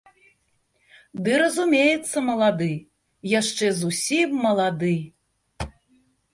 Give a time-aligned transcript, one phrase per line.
[1.27, 2.71] Ды, разумеецца, малады,
[3.39, 4.93] яшчэ зусім малады!